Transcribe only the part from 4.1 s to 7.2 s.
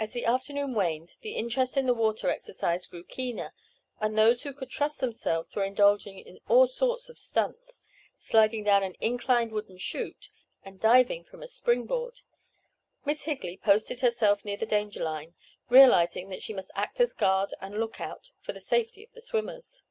those who could trust themselves were indulging in all sorts of